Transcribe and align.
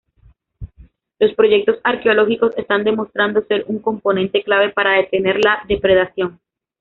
Los 1.19 1.35
proyectos 1.35 1.77
arqueológicos 1.83 2.57
están 2.57 2.83
demostrando 2.83 3.43
ser 3.45 3.65
un 3.67 3.77
componente 3.77 4.41
clave 4.43 4.71
para 4.71 4.93
detener 4.97 5.39
la 5.45 5.63
depredación. 5.67 6.39